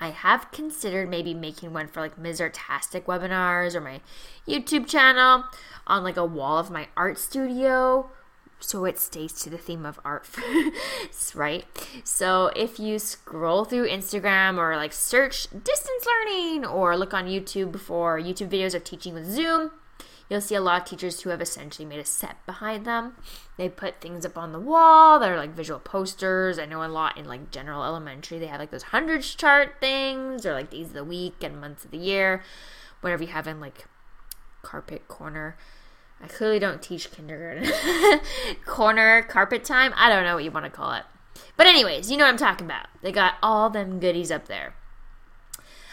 I 0.00 0.10
have 0.10 0.50
considered 0.50 1.08
maybe 1.08 1.34
making 1.34 1.72
one 1.72 1.88
for 1.88 2.00
like 2.00 2.18
Ms. 2.18 2.40
Artastic 2.40 3.06
webinars 3.06 3.74
or 3.74 3.80
my 3.80 4.00
YouTube 4.48 4.86
channel 4.86 5.44
on 5.86 6.02
like 6.02 6.16
a 6.16 6.24
wall 6.24 6.58
of 6.58 6.70
my 6.70 6.88
art 6.96 7.18
studio 7.18 8.10
so 8.64 8.84
it 8.86 8.98
stays 8.98 9.32
to 9.34 9.50
the 9.50 9.58
theme 9.58 9.84
of 9.84 10.00
art, 10.04 10.26
right? 11.34 11.64
So 12.02 12.50
if 12.56 12.80
you 12.80 12.98
scroll 12.98 13.64
through 13.64 13.88
Instagram 13.88 14.58
or 14.58 14.76
like 14.76 14.92
search 14.92 15.48
distance 15.50 16.06
learning 16.06 16.64
or 16.64 16.96
look 16.96 17.12
on 17.12 17.26
YouTube 17.26 17.78
for 17.78 18.18
YouTube 18.18 18.48
videos 18.48 18.74
of 18.74 18.82
teaching 18.82 19.12
with 19.14 19.30
Zoom, 19.30 19.70
you'll 20.28 20.40
see 20.40 20.54
a 20.54 20.60
lot 20.60 20.82
of 20.82 20.88
teachers 20.88 21.20
who 21.20 21.30
have 21.30 21.42
essentially 21.42 21.84
made 21.84 21.98
a 21.98 22.04
set 22.04 22.44
behind 22.46 22.86
them. 22.86 23.16
They 23.58 23.68
put 23.68 24.00
things 24.00 24.24
up 24.24 24.38
on 24.38 24.52
the 24.52 24.60
wall 24.60 25.18
that 25.18 25.30
are 25.30 25.36
like 25.36 25.54
visual 25.54 25.78
posters. 25.78 26.58
I 26.58 26.64
know 26.64 26.82
a 26.82 26.88
lot 26.88 27.18
in 27.18 27.26
like 27.26 27.50
general 27.50 27.84
elementary, 27.84 28.38
they 28.38 28.46
have 28.46 28.60
like 28.60 28.70
those 28.70 28.84
hundreds 28.84 29.34
chart 29.34 29.74
things 29.78 30.46
or 30.46 30.54
like 30.54 30.70
days 30.70 30.88
of 30.88 30.94
the 30.94 31.04
week 31.04 31.42
and 31.42 31.60
months 31.60 31.84
of 31.84 31.90
the 31.90 31.98
year. 31.98 32.42
whatever 33.02 33.22
you 33.22 33.28
have 33.28 33.46
in 33.46 33.60
like 33.60 33.84
carpet 34.62 35.06
corner 35.06 35.56
I 36.22 36.26
clearly 36.26 36.58
don't 36.58 36.80
teach 36.80 37.10
kindergarten. 37.10 37.70
Corner 38.66 39.22
carpet 39.22 39.64
time. 39.64 39.92
I 39.96 40.08
don't 40.08 40.24
know 40.24 40.36
what 40.36 40.44
you 40.44 40.50
want 40.50 40.64
to 40.66 40.70
call 40.70 40.92
it. 40.92 41.04
But, 41.56 41.66
anyways, 41.66 42.10
you 42.10 42.16
know 42.16 42.24
what 42.24 42.30
I'm 42.30 42.38
talking 42.38 42.66
about. 42.66 42.86
They 43.02 43.12
got 43.12 43.34
all 43.42 43.70
them 43.70 44.00
goodies 44.00 44.30
up 44.30 44.46
there. 44.46 44.74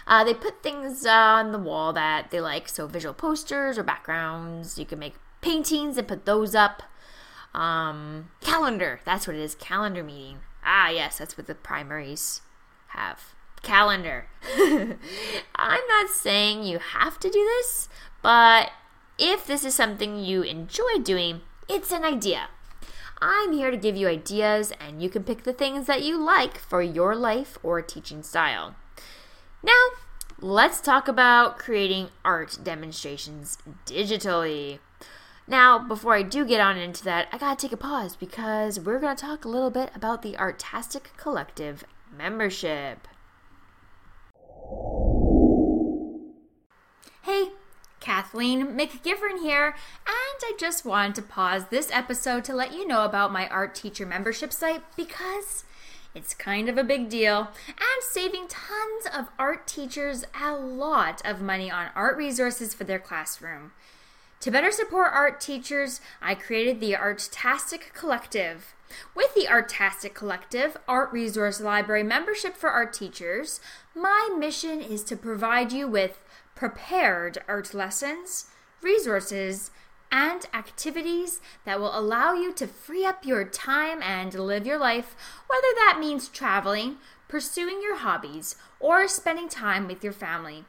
Uh, 0.07 0.23
they 0.23 0.33
put 0.33 0.63
things 0.63 1.05
uh, 1.05 1.09
on 1.09 1.51
the 1.51 1.59
wall 1.59 1.93
that 1.93 2.31
they 2.31 2.41
like, 2.41 2.67
so 2.67 2.87
visual 2.87 3.13
posters 3.13 3.77
or 3.77 3.83
backgrounds. 3.83 4.77
You 4.77 4.85
can 4.85 4.99
make 4.99 5.15
paintings 5.41 5.97
and 5.97 6.07
put 6.07 6.25
those 6.25 6.55
up. 6.55 6.83
Um, 7.53 8.31
calendar, 8.39 9.01
that's 9.05 9.27
what 9.27 9.35
it 9.35 9.41
is. 9.41 9.55
Calendar 9.55 10.03
meeting. 10.03 10.39
Ah, 10.63 10.89
yes, 10.89 11.17
that's 11.17 11.37
what 11.37 11.47
the 11.47 11.55
primaries 11.55 12.41
have. 12.89 13.33
Calendar. 13.61 14.27
I'm 14.57 15.87
not 15.87 16.09
saying 16.09 16.63
you 16.63 16.79
have 16.79 17.19
to 17.19 17.29
do 17.29 17.39
this, 17.39 17.89
but 18.21 18.71
if 19.21 19.45
this 19.45 19.63
is 19.63 19.75
something 19.75 20.17
you 20.17 20.41
enjoy 20.41 20.97
doing, 21.03 21.41
it's 21.69 21.91
an 21.91 22.03
idea. 22.03 22.47
I'm 23.21 23.53
here 23.53 23.69
to 23.69 23.77
give 23.77 23.95
you 23.95 24.07
ideas, 24.07 24.73
and 24.79 24.99
you 24.99 25.09
can 25.09 25.23
pick 25.23 25.43
the 25.43 25.53
things 25.53 25.85
that 25.85 26.01
you 26.01 26.17
like 26.17 26.57
for 26.57 26.81
your 26.81 27.15
life 27.15 27.59
or 27.61 27.83
teaching 27.83 28.23
style. 28.23 28.73
Now, 29.61 29.89
let's 30.39 30.81
talk 30.81 31.07
about 31.07 31.59
creating 31.59 32.09
art 32.25 32.57
demonstrations 32.63 33.59
digitally. 33.85 34.79
Now, 35.47 35.77
before 35.77 36.15
I 36.15 36.23
do 36.23 36.43
get 36.43 36.59
on 36.59 36.77
into 36.77 37.03
that, 37.03 37.27
I 37.31 37.37
gotta 37.37 37.61
take 37.61 37.73
a 37.73 37.77
pause 37.77 38.15
because 38.15 38.79
we're 38.79 38.99
gonna 38.99 39.15
talk 39.15 39.45
a 39.45 39.49
little 39.49 39.69
bit 39.69 39.91
about 39.93 40.23
the 40.23 40.35
Artastic 40.39 41.11
Collective 41.15 41.83
membership. 42.11 43.07
Kathleen 48.01 48.75
McGivern 48.77 49.39
here, 49.41 49.67
and 50.07 50.41
I 50.43 50.53
just 50.57 50.83
wanted 50.83 51.15
to 51.15 51.21
pause 51.21 51.67
this 51.69 51.89
episode 51.91 52.43
to 52.45 52.55
let 52.55 52.73
you 52.73 52.85
know 52.85 53.05
about 53.05 53.31
my 53.31 53.47
art 53.47 53.75
teacher 53.75 54.05
membership 54.05 54.51
site 54.51 54.83
because 54.97 55.63
it's 56.13 56.33
kind 56.33 56.67
of 56.67 56.77
a 56.77 56.83
big 56.83 57.09
deal 57.09 57.51
and 57.67 58.03
saving 58.09 58.47
tons 58.49 59.05
of 59.15 59.29
art 59.39 59.67
teachers 59.67 60.25
a 60.41 60.53
lot 60.53 61.21
of 61.23 61.41
money 61.41 61.71
on 61.71 61.89
art 61.95 62.17
resources 62.17 62.73
for 62.73 62.83
their 62.83 62.99
classroom. 62.99 63.71
To 64.41 64.49
better 64.49 64.71
support 64.71 65.11
art 65.13 65.39
teachers, 65.39 66.01
I 66.21 66.33
created 66.33 66.79
the 66.79 66.97
Artastic 66.97 67.91
Collective. 67.93 68.73
With 69.15 69.35
the 69.35 69.47
Artastic 69.47 70.15
Collective 70.15 70.75
Art 70.87 71.13
Resource 71.13 71.61
Library 71.61 72.03
membership 72.03 72.57
for 72.57 72.71
art 72.71 72.91
teachers, 72.91 73.61
my 73.95 74.35
mission 74.37 74.81
is 74.81 75.03
to 75.05 75.15
provide 75.15 75.71
you 75.71 75.87
with 75.87 76.17
prepared 76.61 77.39
art 77.47 77.73
lessons, 77.73 78.45
resources, 78.83 79.71
and 80.11 80.45
activities 80.53 81.41
that 81.65 81.79
will 81.79 81.97
allow 81.97 82.33
you 82.33 82.53
to 82.53 82.67
free 82.67 83.03
up 83.03 83.25
your 83.25 83.43
time 83.43 83.99
and 84.03 84.31
live 84.35 84.63
your 84.63 84.77
life, 84.77 85.15
whether 85.47 85.73
that 85.77 85.97
means 85.99 86.29
traveling, 86.29 86.97
pursuing 87.27 87.81
your 87.81 87.95
hobbies, 87.95 88.57
or 88.79 89.07
spending 89.07 89.49
time 89.49 89.87
with 89.87 90.03
your 90.03 90.13
family. 90.13 90.63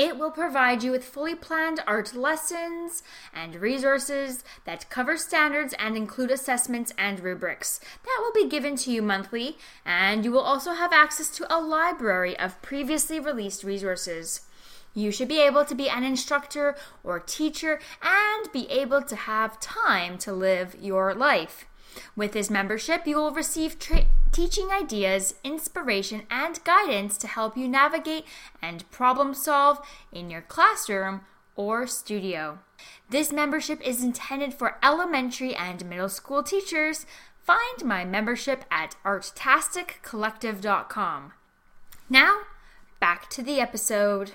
It 0.00 0.16
will 0.16 0.30
provide 0.30 0.82
you 0.82 0.92
with 0.92 1.04
fully 1.04 1.34
planned 1.34 1.82
art 1.86 2.14
lessons 2.14 3.02
and 3.34 3.54
resources 3.56 4.42
that 4.64 4.88
cover 4.88 5.18
standards 5.18 5.74
and 5.78 5.94
include 5.94 6.30
assessments 6.30 6.90
and 6.96 7.20
rubrics 7.20 7.80
that 8.04 8.18
will 8.22 8.32
be 8.32 8.48
given 8.48 8.76
to 8.76 8.90
you 8.90 9.02
monthly, 9.02 9.58
and 9.84 10.24
you 10.24 10.32
will 10.32 10.40
also 10.40 10.72
have 10.72 10.94
access 10.94 11.28
to 11.28 11.54
a 11.54 11.60
library 11.60 12.34
of 12.38 12.62
previously 12.62 13.20
released 13.20 13.62
resources. 13.62 14.40
You 14.94 15.12
should 15.12 15.28
be 15.28 15.42
able 15.42 15.66
to 15.66 15.74
be 15.74 15.90
an 15.90 16.02
instructor 16.02 16.76
or 17.04 17.20
teacher 17.20 17.78
and 18.02 18.50
be 18.52 18.70
able 18.70 19.02
to 19.02 19.14
have 19.14 19.60
time 19.60 20.16
to 20.18 20.32
live 20.32 20.76
your 20.80 21.12
life. 21.12 21.66
With 22.16 22.32
this 22.32 22.48
membership, 22.48 23.06
you 23.06 23.16
will 23.16 23.32
receive 23.32 23.78
tra- 23.78 24.06
teaching 24.32 24.70
ideas, 24.70 25.34
inspiration, 25.44 26.22
and 26.30 26.62
guidance 26.64 27.18
to 27.18 27.26
help 27.26 27.54
you 27.56 27.68
navigate 27.68 28.24
and 28.62 28.90
problem 28.90 29.34
solve 29.34 29.80
in 30.12 30.30
your 30.30 30.42
classroom 30.42 31.22
or 31.56 31.86
studio. 31.86 32.58
This 33.08 33.32
membership 33.32 33.80
is 33.86 34.02
intended 34.02 34.52
for 34.54 34.78
elementary 34.82 35.54
and 35.54 35.84
middle 35.84 36.08
school 36.08 36.42
teachers. 36.42 37.06
Find 37.42 37.84
my 37.84 38.04
membership 38.04 38.64
at 38.70 38.96
artasticcollective.com. 39.04 41.32
Now, 42.08 42.38
back 42.98 43.28
to 43.30 43.42
the 43.42 43.60
episode. 43.60 44.32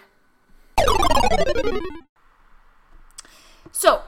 So, 3.72 4.04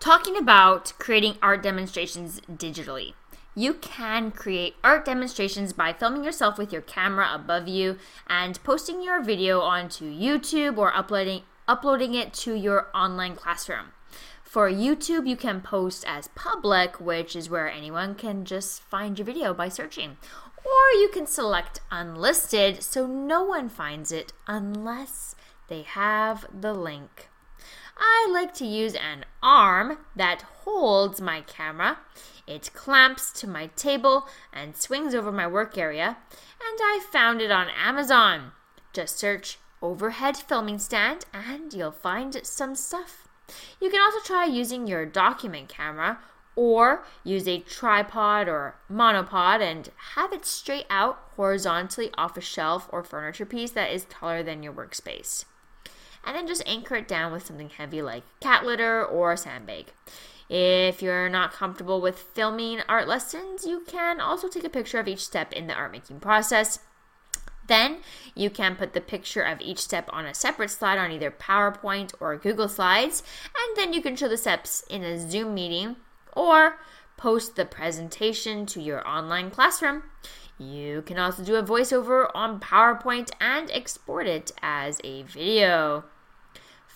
talking 0.00 0.36
about 0.36 0.92
creating 0.98 1.36
art 1.42 1.62
demonstrations 1.62 2.40
digitally. 2.50 3.14
You 3.56 3.74
can 3.74 4.32
create 4.32 4.74
art 4.82 5.04
demonstrations 5.04 5.72
by 5.72 5.92
filming 5.92 6.24
yourself 6.24 6.58
with 6.58 6.72
your 6.72 6.82
camera 6.82 7.30
above 7.32 7.68
you 7.68 7.98
and 8.26 8.62
posting 8.64 9.00
your 9.00 9.22
video 9.22 9.60
onto 9.60 10.12
YouTube 10.12 10.76
or 10.76 10.94
uploading 10.94 11.42
uploading 11.68 12.14
it 12.14 12.34
to 12.34 12.54
your 12.54 12.88
online 12.94 13.36
classroom. 13.36 13.86
For 14.42 14.70
YouTube, 14.70 15.26
you 15.26 15.36
can 15.36 15.60
post 15.60 16.04
as 16.06 16.28
public, 16.28 17.00
which 17.00 17.34
is 17.34 17.48
where 17.48 17.70
anyone 17.70 18.14
can 18.14 18.44
just 18.44 18.82
find 18.82 19.18
your 19.18 19.24
video 19.24 19.54
by 19.54 19.68
searching. 19.68 20.18
Or 20.58 20.98
you 21.00 21.08
can 21.12 21.26
select 21.26 21.80
unlisted 21.90 22.82
so 22.82 23.06
no 23.06 23.42
one 23.42 23.68
finds 23.68 24.12
it 24.12 24.32
unless 24.46 25.34
they 25.68 25.82
have 25.82 26.46
the 26.52 26.74
link. 26.74 27.28
I 27.96 28.28
like 28.32 28.54
to 28.54 28.66
use 28.66 28.94
an 28.94 29.24
arm 29.42 29.98
that 30.16 30.42
holds 30.64 31.20
my 31.20 31.42
camera. 31.42 31.98
It 32.46 32.70
clamps 32.74 33.30
to 33.40 33.46
my 33.46 33.68
table 33.76 34.26
and 34.52 34.76
swings 34.76 35.14
over 35.14 35.32
my 35.32 35.46
work 35.46 35.78
area, 35.78 36.16
and 36.36 36.78
I 36.80 37.04
found 37.10 37.40
it 37.40 37.50
on 37.50 37.68
Amazon. 37.70 38.52
Just 38.92 39.18
search 39.18 39.58
overhead 39.82 40.36
filming 40.36 40.78
stand 40.78 41.26
and 41.32 41.72
you'll 41.72 41.90
find 41.90 42.40
some 42.44 42.74
stuff. 42.74 43.28
You 43.80 43.90
can 43.90 44.00
also 44.00 44.20
try 44.24 44.46
using 44.46 44.86
your 44.86 45.04
document 45.04 45.68
camera 45.68 46.18
or 46.56 47.04
use 47.22 47.46
a 47.46 47.60
tripod 47.60 48.48
or 48.48 48.76
monopod 48.90 49.60
and 49.60 49.90
have 50.14 50.32
it 50.32 50.46
straight 50.46 50.86
out 50.88 51.18
horizontally 51.36 52.10
off 52.16 52.36
a 52.36 52.40
shelf 52.40 52.88
or 52.92 53.02
furniture 53.02 53.44
piece 53.44 53.72
that 53.72 53.92
is 53.92 54.06
taller 54.06 54.42
than 54.42 54.62
your 54.62 54.72
workspace 54.72 55.44
and 56.26 56.36
then 56.36 56.46
just 56.46 56.62
anchor 56.66 56.96
it 56.96 57.08
down 57.08 57.32
with 57.32 57.46
something 57.46 57.70
heavy 57.70 58.02
like 58.02 58.22
cat 58.40 58.64
litter 58.64 59.04
or 59.04 59.36
sandbag. 59.36 59.86
If 60.48 61.00
you're 61.00 61.28
not 61.28 61.52
comfortable 61.52 62.00
with 62.00 62.18
filming 62.18 62.80
art 62.88 63.08
lessons, 63.08 63.64
you 63.66 63.80
can 63.86 64.20
also 64.20 64.48
take 64.48 64.64
a 64.64 64.68
picture 64.68 64.98
of 64.98 65.08
each 65.08 65.24
step 65.24 65.52
in 65.52 65.66
the 65.66 65.74
art 65.74 65.92
making 65.92 66.20
process. 66.20 66.80
Then 67.66 67.98
you 68.34 68.50
can 68.50 68.76
put 68.76 68.92
the 68.92 69.00
picture 69.00 69.42
of 69.42 69.60
each 69.60 69.78
step 69.78 70.08
on 70.12 70.26
a 70.26 70.34
separate 70.34 70.70
slide 70.70 70.98
on 70.98 71.10
either 71.10 71.30
PowerPoint 71.30 72.12
or 72.20 72.36
Google 72.36 72.68
Slides, 72.68 73.22
and 73.56 73.76
then 73.76 73.94
you 73.94 74.02
can 74.02 74.16
show 74.16 74.28
the 74.28 74.36
steps 74.36 74.84
in 74.90 75.02
a 75.02 75.18
Zoom 75.18 75.54
meeting 75.54 75.96
or 76.36 76.78
post 77.16 77.56
the 77.56 77.64
presentation 77.64 78.66
to 78.66 78.82
your 78.82 79.06
online 79.08 79.50
classroom. 79.50 80.02
You 80.58 81.02
can 81.02 81.18
also 81.18 81.42
do 81.42 81.56
a 81.56 81.62
voiceover 81.62 82.30
on 82.34 82.60
PowerPoint 82.60 83.30
and 83.40 83.70
export 83.70 84.26
it 84.26 84.52
as 84.62 85.00
a 85.02 85.22
video. 85.22 86.04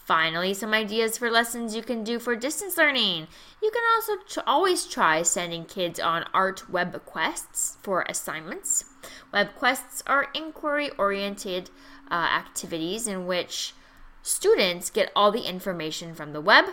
Finally, 0.08 0.54
some 0.54 0.72
ideas 0.72 1.18
for 1.18 1.30
lessons 1.30 1.76
you 1.76 1.82
can 1.82 2.02
do 2.02 2.18
for 2.18 2.34
distance 2.34 2.78
learning. 2.78 3.26
You 3.62 3.70
can 3.70 3.82
also 3.94 4.12
t- 4.26 4.40
always 4.46 4.86
try 4.86 5.20
sending 5.20 5.66
kids 5.66 6.00
on 6.00 6.24
art 6.32 6.70
web 6.70 7.04
quests 7.04 7.76
for 7.82 8.06
assignments. 8.08 8.86
Web 9.34 9.48
quests 9.54 10.02
are 10.06 10.28
inquiry 10.32 10.88
oriented 10.96 11.68
uh, 12.10 12.14
activities 12.14 13.06
in 13.06 13.26
which 13.26 13.74
students 14.22 14.88
get 14.88 15.12
all 15.14 15.30
the 15.30 15.46
information 15.46 16.14
from 16.14 16.32
the 16.32 16.40
web. 16.40 16.64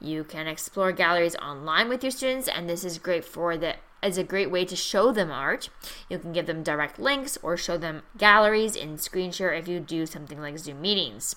You 0.00 0.24
can 0.24 0.48
explore 0.48 0.90
galleries 0.90 1.36
online 1.36 1.88
with 1.88 2.02
your 2.02 2.10
students, 2.10 2.48
and 2.48 2.68
this 2.68 2.82
is 2.82 2.98
great 2.98 3.24
for 3.24 3.56
the 3.56 3.76
as 4.02 4.18
a 4.18 4.24
great 4.24 4.50
way 4.50 4.64
to 4.64 4.74
show 4.74 5.12
them 5.12 5.30
art. 5.30 5.68
You 6.10 6.18
can 6.18 6.32
give 6.32 6.46
them 6.46 6.64
direct 6.64 6.98
links 6.98 7.38
or 7.44 7.56
show 7.56 7.78
them 7.78 8.02
galleries 8.18 8.74
in 8.74 8.98
screen 8.98 9.30
share 9.30 9.54
if 9.54 9.68
you 9.68 9.78
do 9.78 10.04
something 10.04 10.40
like 10.40 10.58
Zoom 10.58 10.80
meetings 10.80 11.36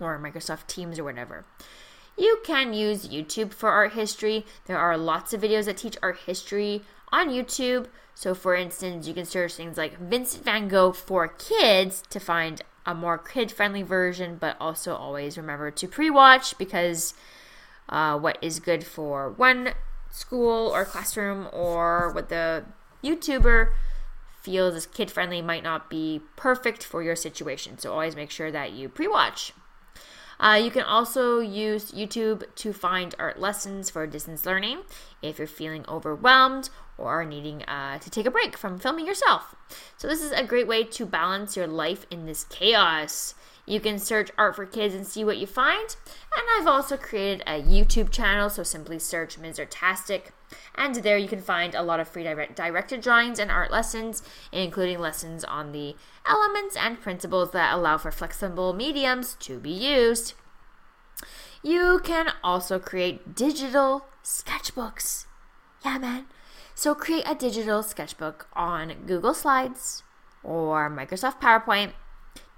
or 0.00 0.18
Microsoft 0.18 0.66
Teams 0.66 0.98
or 0.98 1.04
whatever. 1.04 1.44
You 2.16 2.38
can 2.44 2.72
use 2.72 3.08
YouTube 3.08 3.52
for 3.52 3.70
art 3.70 3.94
history. 3.94 4.46
There 4.66 4.78
are 4.78 4.96
lots 4.96 5.32
of 5.32 5.40
videos 5.40 5.64
that 5.64 5.78
teach 5.78 5.96
art 6.02 6.18
history 6.26 6.82
on 7.12 7.28
YouTube. 7.28 7.86
So, 8.14 8.34
for 8.34 8.54
instance, 8.54 9.08
you 9.08 9.14
can 9.14 9.24
search 9.24 9.54
things 9.54 9.76
like 9.76 9.98
Vincent 9.98 10.44
van 10.44 10.68
Gogh 10.68 10.92
for 10.92 11.26
kids 11.26 12.02
to 12.10 12.20
find 12.20 12.62
a 12.86 12.94
more 12.94 13.18
kid 13.18 13.50
friendly 13.50 13.82
version, 13.82 14.36
but 14.38 14.56
also 14.60 14.94
always 14.94 15.36
remember 15.36 15.70
to 15.72 15.88
pre 15.88 16.10
watch 16.10 16.56
because 16.58 17.14
uh, 17.88 18.16
what 18.18 18.38
is 18.40 18.60
good 18.60 18.84
for 18.84 19.30
one 19.30 19.70
school 20.10 20.68
or 20.72 20.84
classroom 20.84 21.48
or 21.52 22.12
what 22.12 22.28
the 22.28 22.64
YouTuber 23.02 23.70
feels 24.40 24.74
is 24.74 24.86
kid 24.86 25.10
friendly 25.10 25.42
might 25.42 25.64
not 25.64 25.90
be 25.90 26.20
perfect 26.36 26.84
for 26.84 27.02
your 27.02 27.16
situation. 27.16 27.78
So 27.78 27.92
always 27.92 28.14
make 28.14 28.30
sure 28.30 28.52
that 28.52 28.72
you 28.72 28.88
pre 28.88 29.08
watch. 29.08 29.52
Uh, 30.44 30.56
you 30.56 30.70
can 30.70 30.82
also 30.82 31.40
use 31.40 31.90
YouTube 31.92 32.44
to 32.54 32.74
find 32.74 33.14
art 33.18 33.40
lessons 33.40 33.88
for 33.88 34.06
distance 34.06 34.44
learning 34.44 34.80
if 35.22 35.38
you're 35.38 35.46
feeling 35.46 35.86
overwhelmed 35.88 36.68
or 36.98 37.24
needing 37.24 37.62
uh, 37.62 37.98
to 37.98 38.10
take 38.10 38.26
a 38.26 38.30
break 38.30 38.54
from 38.54 38.78
filming 38.78 39.06
yourself. 39.06 39.54
So, 39.96 40.06
this 40.06 40.20
is 40.20 40.32
a 40.32 40.44
great 40.44 40.68
way 40.68 40.84
to 40.84 41.06
balance 41.06 41.56
your 41.56 41.66
life 41.66 42.04
in 42.10 42.26
this 42.26 42.44
chaos. 42.44 43.34
You 43.66 43.80
can 43.80 43.98
search 43.98 44.30
art 44.36 44.56
for 44.56 44.66
kids 44.66 44.94
and 44.94 45.06
see 45.06 45.24
what 45.24 45.38
you 45.38 45.46
find. 45.46 45.96
And 46.36 46.44
I've 46.56 46.66
also 46.66 46.96
created 46.96 47.42
a 47.46 47.62
YouTube 47.62 48.10
channel, 48.10 48.50
so 48.50 48.62
simply 48.62 48.98
search 48.98 49.38
Ms. 49.38 49.60
And 50.74 50.94
there 50.96 51.16
you 51.16 51.28
can 51.28 51.40
find 51.40 51.74
a 51.74 51.82
lot 51.82 52.00
of 52.00 52.08
free 52.08 52.24
direct- 52.24 52.56
directed 52.56 53.00
drawings 53.00 53.38
and 53.38 53.50
art 53.50 53.70
lessons, 53.70 54.22
including 54.52 54.98
lessons 54.98 55.44
on 55.44 55.72
the 55.72 55.96
elements 56.26 56.76
and 56.76 57.00
principles 57.00 57.52
that 57.52 57.74
allow 57.74 57.96
for 57.96 58.10
flexible 58.10 58.74
mediums 58.74 59.34
to 59.40 59.58
be 59.58 59.70
used. 59.70 60.34
You 61.62 62.00
can 62.04 62.32
also 62.42 62.78
create 62.78 63.34
digital 63.34 64.06
sketchbooks. 64.22 65.24
Yeah, 65.84 65.98
man. 65.98 66.26
So 66.74 66.94
create 66.94 67.24
a 67.26 67.34
digital 67.34 67.82
sketchbook 67.82 68.48
on 68.52 69.06
Google 69.06 69.32
Slides 69.32 70.02
or 70.42 70.90
Microsoft 70.90 71.40
PowerPoint 71.40 71.92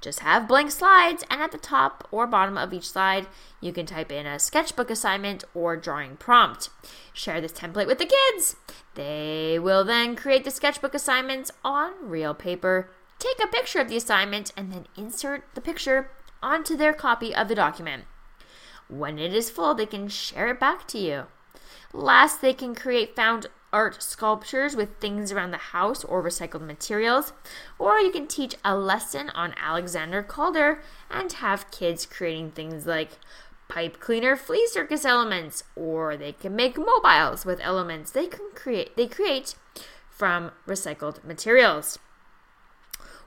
just 0.01 0.21
have 0.21 0.47
blank 0.49 0.71
slides, 0.71 1.25
and 1.31 1.41
at 1.41 1.53
the 1.53 1.59
top 1.59 2.07
or 2.11 2.27
bottom 2.27 2.57
of 2.57 2.73
each 2.73 2.91
slide, 2.91 3.27
you 3.61 3.73
can 3.73 3.87
type 3.87 4.13
in 4.13 4.27
a 4.27 4.39
sketchbook 4.39 4.91
assignment 4.91 5.45
or 5.55 5.77
drawing 5.77 6.17
prompt. 6.17 6.69
Share 7.13 7.41
this 7.41 7.53
template 7.53 7.87
with 7.87 7.99
the 7.99 8.07
kids. 8.07 8.57
They 8.95 9.59
will 9.59 9.85
then 9.85 10.17
create 10.17 10.45
the 10.45 10.51
sketchbook 10.51 10.95
assignments 10.95 11.51
on 11.65 11.93
real 12.03 12.35
paper, 12.35 12.91
take 13.19 13.43
a 13.43 13.49
picture 13.49 13.81
of 13.81 13.89
the 13.89 13.97
assignment, 13.97 14.53
and 14.57 14.73
then 14.73 14.87
insert 14.97 15.45
the 15.55 15.61
picture 15.61 16.11
onto 16.43 16.77
their 16.77 16.93
copy 16.93 17.35
of 17.35 17.49
the 17.49 17.55
document. 17.55 18.05
When 18.89 19.19
it 19.19 19.35
is 19.35 19.51
full, 19.51 19.75
they 19.75 19.87
can 19.87 20.09
share 20.09 20.49
it 20.49 20.61
back 20.61 20.87
to 20.89 20.99
you. 20.99 21.25
Last, 21.93 22.41
they 22.41 22.53
can 22.53 22.75
create 22.75 23.17
found 23.17 23.47
art 23.73 24.03
sculptures 24.03 24.77
with 24.77 24.99
things 24.99 25.33
around 25.33 25.51
the 25.51 25.57
house 25.57 26.05
or 26.05 26.23
recycled 26.23 26.67
materials, 26.67 27.33
or 27.79 27.99
you 27.99 28.11
can 28.11 28.27
teach 28.27 28.55
a 28.65 28.77
lesson 28.77 29.31
on 29.31 29.55
Alexander 29.61 30.23
Calder 30.23 30.81
and 31.11 31.33
have 31.33 31.71
kids 31.71 32.07
creating 32.07 32.51
things 32.51 32.87
like 32.87 33.13
pipe 33.69 33.99
cleaner 34.01 34.37
flea 34.37 34.67
circus 34.69 35.05
elements, 35.05 35.65
or 35.75 36.17
they 36.17 36.33
can 36.33 36.55
make 36.55 36.79
mobiles 36.79 37.45
with 37.45 37.61
elements 37.61 38.11
they 38.11 38.27
can 38.27 38.51
create 38.55 38.97
they 38.97 39.07
create 39.07 39.55
from 40.09 40.53
recycled 40.67 41.23
materials. 41.25 41.99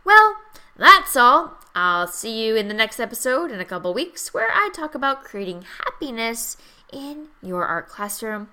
Well, 0.03 0.37
that's 0.77 1.15
all. 1.15 1.57
I'll 1.75 2.07
see 2.07 2.43
you 2.43 2.55
in 2.55 2.67
the 2.67 2.73
next 2.73 2.99
episode 2.99 3.51
in 3.51 3.59
a 3.59 3.65
couple 3.65 3.93
weeks 3.93 4.33
where 4.33 4.49
I 4.51 4.69
talk 4.73 4.95
about 4.95 5.23
creating 5.23 5.65
happiness 5.83 6.57
in 6.91 7.27
your 7.43 7.65
art 7.65 7.89
classroom. 7.89 8.49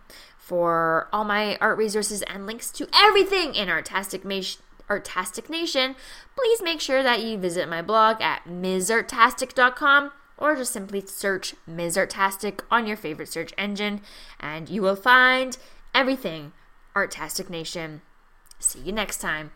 For 0.47 1.09
all 1.13 1.25
my 1.25 1.57
art 1.57 1.77
resources 1.77 2.23
and 2.23 2.47
links 2.47 2.71
to 2.71 2.87
everything 2.95 3.57
in 3.57 3.69
Artastic, 3.69 4.25
Ma- 4.25 4.43
Artastic 4.89 5.51
Nation, 5.51 5.97
please 6.37 6.63
make 6.63 6.81
sure 6.81 7.03
that 7.03 7.21
you 7.21 7.37
visit 7.37 7.69
my 7.69 7.83
blog 7.83 8.23
at 8.23 8.45
msartastic.com 8.45 10.13
or 10.39 10.55
just 10.55 10.73
simply 10.73 11.01
search 11.05 11.57
Ms. 11.67 11.99
Artastic 11.99 12.63
on 12.71 12.87
your 12.87 12.97
favorite 12.97 13.29
search 13.29 13.53
engine 13.59 14.03
and 14.39 14.69
you 14.69 14.83
will 14.83 14.95
find 14.95 15.59
everything 15.93 16.53
Artastic 16.95 17.51
Nation. 17.51 18.03
See 18.61 18.79
you 18.79 18.93
next 18.93 19.21
time. 19.21 19.51